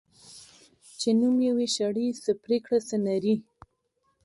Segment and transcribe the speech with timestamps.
[0.99, 3.35] چی نوم یی وی شړي، څه پریکړه ځه نري.